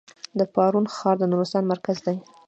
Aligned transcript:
د 0.39 0.41
پارون 0.53 0.85
ښار 0.95 1.15
د 1.19 1.23
نورستان 1.31 1.63
مرکز 1.73 1.97
دی 2.05 2.17